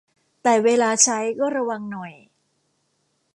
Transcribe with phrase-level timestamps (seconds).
[0.43, 2.13] แต่เวลาใช้ก็ระวังหน่อย